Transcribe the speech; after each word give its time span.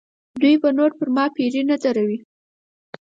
دوی 0.41 0.55
به 0.61 0.69
نور 0.77 0.91
پر 0.97 1.07
ما 1.15 1.25
پیرې 1.35 1.61
نه 1.69 1.75
دروي. 1.83 2.17